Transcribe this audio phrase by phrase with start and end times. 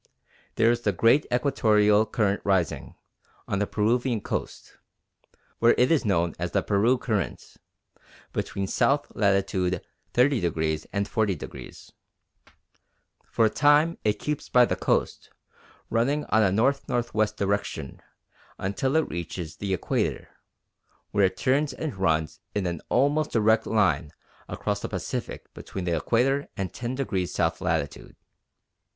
[0.55, 2.95] There is the great Equatorial Current rising
[3.47, 4.77] on the Peruvian coast
[5.59, 7.55] (where it is known as the Peru Current)
[8.33, 9.79] between south latitude
[10.15, 11.91] 30° and 40°.
[13.25, 15.29] For a time it keeps by the coast,
[15.91, 17.25] running in a N.N.W.
[17.35, 18.01] direction
[18.57, 20.29] until it reaches the Equator,
[21.11, 24.09] where it turns and runs in an almost direct line
[24.49, 28.15] across the Pacific between the Equator and 10° south latitude.